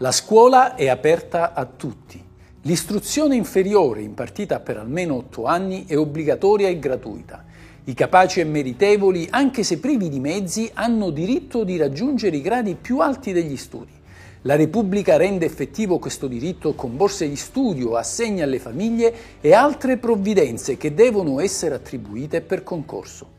[0.00, 2.22] La scuola è aperta a tutti.
[2.64, 7.46] L'istruzione inferiore, impartita per almeno 8 anni, è obbligatoria e gratuita.
[7.84, 12.74] I capaci e meritevoli, anche se privi di mezzi, hanno diritto di raggiungere i gradi
[12.74, 13.92] più alti degli studi.
[14.42, 19.96] La Repubblica rende effettivo questo diritto con borse di studio, assegni alle famiglie e altre
[19.96, 23.32] provvidenze che devono essere attribuite per concorso.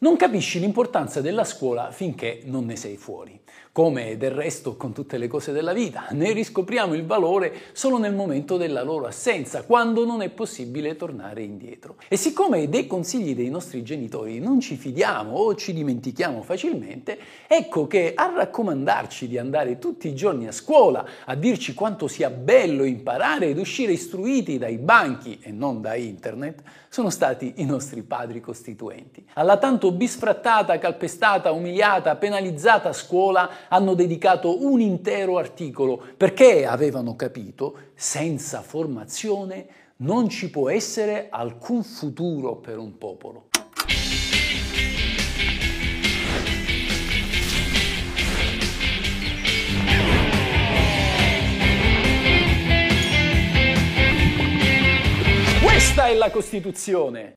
[0.00, 3.38] Non capisci l'importanza della scuola finché non ne sei fuori.
[3.78, 8.12] Come del resto con tutte le cose della vita, ne riscopriamo il valore solo nel
[8.12, 11.94] momento della loro assenza, quando non è possibile tornare indietro.
[12.08, 17.86] E siccome dei consigli dei nostri genitori non ci fidiamo o ci dimentichiamo facilmente, ecco
[17.86, 22.82] che a raccomandarci di andare tutti i giorni a scuola, a dirci quanto sia bello
[22.82, 28.40] imparare ed uscire istruiti dai banchi e non da internet, sono stati i nostri padri
[28.40, 29.24] costituenti.
[29.34, 37.76] Alla tanto bisfrattata, calpestata, umiliata, penalizzata scuola hanno dedicato un intero articolo perché avevano capito,
[37.94, 39.66] senza formazione
[39.98, 43.46] non ci può essere alcun futuro per un popolo.
[55.60, 57.34] Questa è la Costituzione.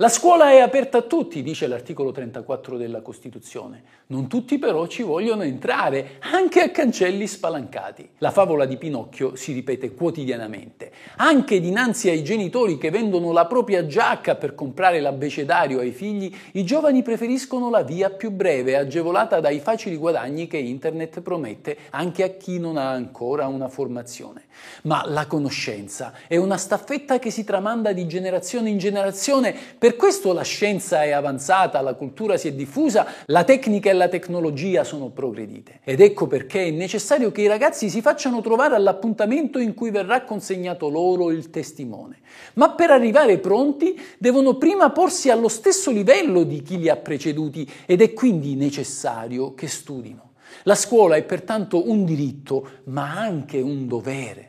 [0.00, 3.82] La scuola è aperta a tutti, dice l'articolo 34 della Costituzione.
[4.06, 8.08] Non tutti però ci vogliono entrare, anche a cancelli spalancati.
[8.18, 10.92] La favola di Pinocchio si ripete quotidianamente.
[11.16, 16.64] Anche dinanzi ai genitori che vendono la propria giacca per comprare l'abbecedario ai figli, i
[16.64, 22.28] giovani preferiscono la via più breve, agevolata dai facili guadagni che internet promette anche a
[22.28, 24.44] chi non ha ancora una formazione.
[24.82, 30.32] Ma la conoscenza è una staffetta che si tramanda di generazione in generazione per questo
[30.32, 35.08] la scienza è avanzata, la cultura si è diffusa, la tecnica e la tecnologia sono
[35.08, 35.80] progredite.
[35.84, 40.22] Ed ecco perché è necessario che i ragazzi si facciano trovare all'appuntamento in cui verrà
[40.22, 42.18] consegnato loro il testimone.
[42.54, 47.68] Ma per arrivare pronti devono prima porsi allo stesso livello di chi li ha preceduti
[47.86, 50.32] ed è quindi necessario che studino.
[50.64, 54.47] La scuola è pertanto un diritto, ma anche un dovere.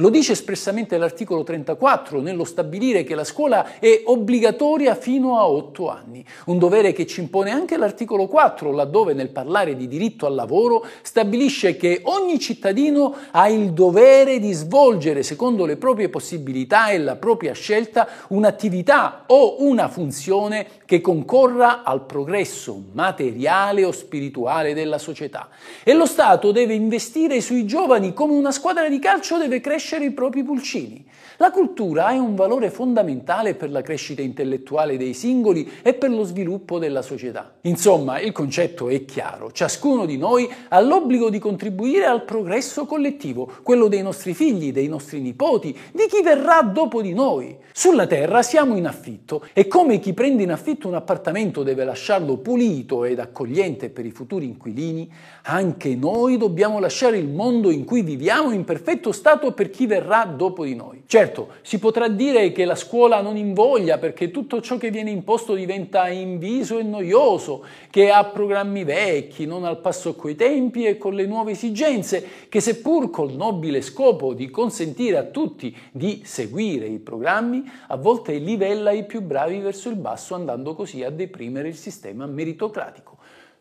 [0.00, 5.88] Lo dice espressamente l'articolo 34 nello stabilire che la scuola è obbligatoria fino a 8
[5.88, 10.34] anni, un dovere che ci impone anche l'articolo 4 laddove nel parlare di diritto al
[10.34, 16.98] lavoro stabilisce che ogni cittadino ha il dovere di svolgere secondo le proprie possibilità e
[16.98, 24.98] la propria scelta un'attività o una funzione che concorra al progresso materiale o spirituale della
[24.98, 25.48] società.
[25.82, 30.06] E lo Stato deve investire sui giovani come una squadra di calcio deve crescere crescere
[30.06, 31.04] i propri pulcini.
[31.36, 36.24] La cultura è un valore fondamentale per la crescita intellettuale dei singoli e per lo
[36.24, 37.56] sviluppo della società.
[37.62, 39.52] Insomma, il concetto è chiaro.
[39.52, 44.88] Ciascuno di noi ha l'obbligo di contribuire al progresso collettivo, quello dei nostri figli, dei
[44.88, 47.56] nostri nipoti, di chi verrà dopo di noi.
[47.72, 52.38] Sulla Terra siamo in affitto e come chi prende in affitto un appartamento deve lasciarlo
[52.38, 58.00] pulito ed accogliente per i futuri inquilini, anche noi dobbiamo lasciare il mondo in cui
[58.00, 61.02] viviamo in perfetto stato per chi verrà dopo di noi.
[61.06, 65.52] Certo, si potrà dire che la scuola non invoglia perché tutto ciò che viene imposto
[65.52, 71.14] diventa inviso e noioso, che ha programmi vecchi, non al passo coi tempi e con
[71.14, 76.98] le nuove esigenze, che seppur col nobile scopo di consentire a tutti di seguire i
[76.98, 81.76] programmi, a volte livella i più bravi verso il basso andando così a deprimere il
[81.76, 83.16] sistema meritocratico.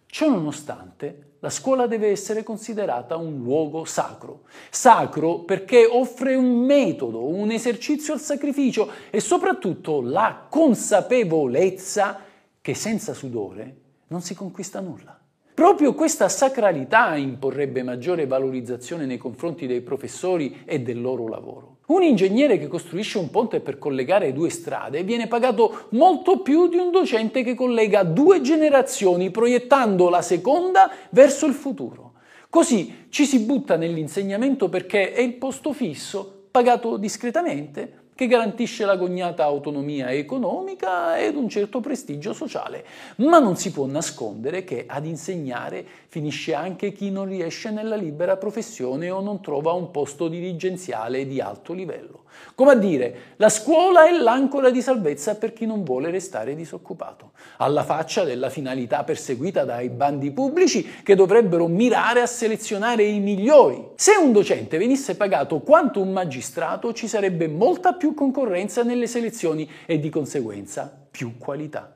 [0.07, 4.43] Ciò nonostante, la scuola deve essere considerata un luogo sacro.
[4.69, 12.19] Sacro perché offre un metodo, un esercizio al sacrificio e soprattutto la consapevolezza
[12.61, 13.75] che senza sudore
[14.07, 15.14] non si conquista nulla.
[15.55, 21.77] Proprio questa sacralità imporrebbe maggiore valorizzazione nei confronti dei professori e del loro lavoro.
[21.88, 26.75] Un ingegnere che costruisce un ponte per collegare due strade viene pagato molto più di
[26.75, 32.16] un docente che collega due generazioni proiettando la seconda verso il futuro.
[32.49, 38.97] Così ci si butta nell'insegnamento perché è il posto fisso, pagato discretamente, che garantisce la
[38.97, 42.85] cognata autonomia economica ed un certo prestigio sociale.
[43.17, 48.38] Ma non si può nascondere che ad insegnare finisce anche chi non riesce nella libera
[48.38, 52.23] professione o non trova un posto dirigenziale di alto livello.
[52.53, 57.32] Come a dire, la scuola è l'ancora di salvezza per chi non vuole restare disoccupato,
[57.58, 63.90] alla faccia della finalità perseguita dai bandi pubblici che dovrebbero mirare a selezionare i migliori.
[63.96, 69.07] Se un docente venisse pagato quanto un magistrato ci sarebbe molta più più concorrenza nelle
[69.07, 71.96] selezioni e di conseguenza più qualità.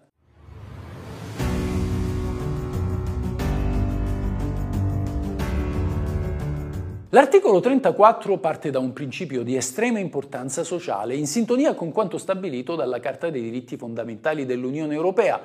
[7.11, 12.75] L'articolo 34 parte da un principio di estrema importanza sociale in sintonia con quanto stabilito
[12.75, 15.39] dalla Carta dei diritti fondamentali dell'Unione Europea,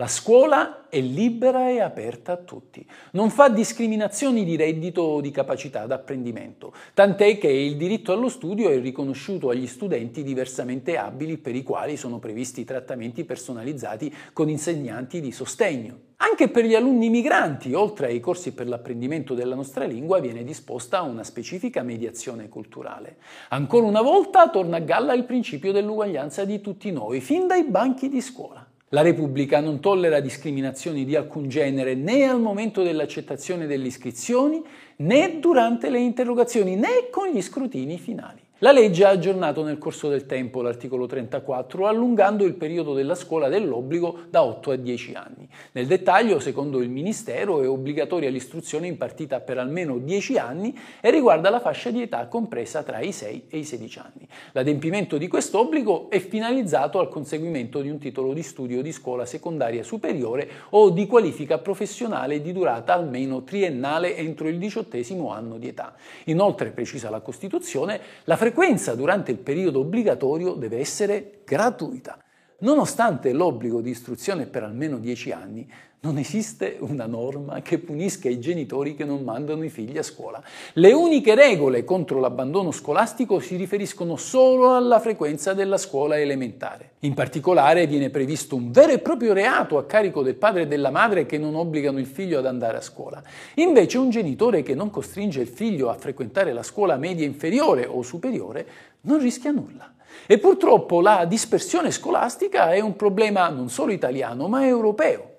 [0.00, 5.30] la scuola è libera e aperta a tutti, non fa discriminazioni di reddito o di
[5.30, 11.54] capacità d'apprendimento, tant'è che il diritto allo studio è riconosciuto agli studenti diversamente abili per
[11.54, 15.98] i quali sono previsti trattamenti personalizzati con insegnanti di sostegno.
[16.16, 21.02] Anche per gli alunni migranti, oltre ai corsi per l'apprendimento della nostra lingua, viene disposta
[21.02, 23.18] una specifica mediazione culturale.
[23.50, 28.08] Ancora una volta torna a galla il principio dell'uguaglianza di tutti noi, fin dai banchi
[28.08, 28.66] di scuola.
[28.92, 34.60] La Repubblica non tollera discriminazioni di alcun genere né al momento dell'accettazione delle iscrizioni,
[34.96, 38.40] né durante le interrogazioni, né con gli scrutini finali.
[38.62, 43.48] La legge ha aggiornato nel corso del tempo l'articolo 34, allungando il periodo della scuola
[43.48, 45.48] dell'obbligo da 8 a 10 anni.
[45.72, 51.48] Nel dettaglio, secondo il Ministero, è obbligatoria l'istruzione impartita per almeno 10 anni e riguarda
[51.48, 54.28] la fascia di età compresa tra i 6 e i 16 anni.
[54.52, 59.24] L'adempimento di questo obbligo è finalizzato al conseguimento di un titolo di studio di scuola
[59.24, 65.68] secondaria superiore o di qualifica professionale di durata almeno triennale entro il diciottesimo anno di
[65.68, 65.94] età.
[66.24, 72.18] Inoltre, precisa la Costituzione, la frequenza frequenza durante il periodo obbligatorio deve essere gratuita.
[72.60, 75.66] Nonostante l'obbligo di istruzione per almeno 10 anni,
[76.02, 80.42] non esiste una norma che punisca i genitori che non mandano i figli a scuola.
[80.74, 86.92] Le uniche regole contro l'abbandono scolastico si riferiscono solo alla frequenza della scuola elementare.
[87.00, 90.90] In particolare viene previsto un vero e proprio reato a carico del padre e della
[90.90, 93.22] madre che non obbligano il figlio ad andare a scuola.
[93.54, 98.02] Invece un genitore che non costringe il figlio a frequentare la scuola media inferiore o
[98.02, 98.66] superiore
[99.02, 99.94] non rischia nulla.
[100.26, 105.29] E purtroppo la dispersione scolastica è un problema non solo italiano ma europeo.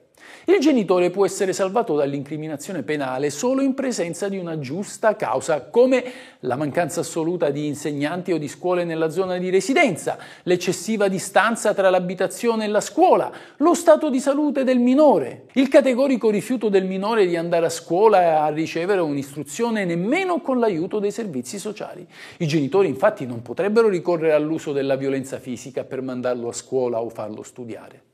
[0.46, 6.04] Il genitore può essere salvato dall'incriminazione penale solo in presenza di una giusta causa, come
[6.40, 11.92] la mancanza assoluta di insegnanti o di scuole nella zona di residenza, l'eccessiva distanza tra
[11.92, 17.28] l'abitazione e la scuola, lo stato di salute del minore, il categorico rifiuto del minore
[17.28, 22.06] di andare a scuola e a ricevere un'istruzione nemmeno con l'aiuto dei servizi sociali.
[22.38, 27.10] I genitori infatti non potrebbero ricorrere all'uso della violenza fisica per mandarlo a scuola o
[27.10, 28.10] farlo studiare.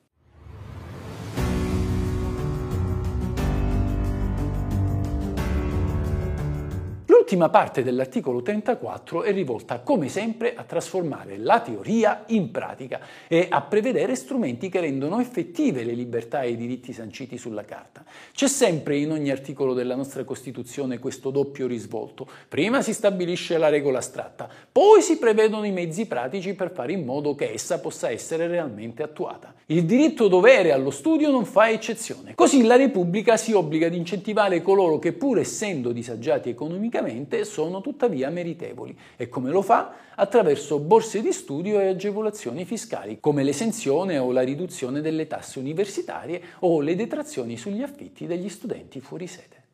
[7.28, 13.48] L'ultima parte dell'articolo 34 è rivolta come sempre a trasformare la teoria in pratica e
[13.50, 18.06] a prevedere strumenti che rendono effettive le libertà e i diritti sanciti sulla Carta.
[18.32, 22.26] C'è sempre in ogni articolo della nostra Costituzione questo doppio risvolto.
[22.48, 27.04] Prima si stabilisce la regola astratta, poi si prevedono i mezzi pratici per fare in
[27.04, 29.54] modo che essa possa essere realmente attuata.
[29.66, 32.36] Il diritto dovere allo studio non fa eccezione.
[32.36, 37.82] Così la Repubblica si obbliga ad incentivare coloro che pur essendo disagiati economicamente economicamente sono
[37.82, 38.98] tuttavia meritevoli.
[39.16, 39.94] E come lo fa?
[40.16, 46.42] Attraverso borse di studio e agevolazioni fiscali, come l'esenzione o la riduzione delle tasse universitarie
[46.60, 49.67] o le detrazioni sugli affitti degli studenti fuori sede.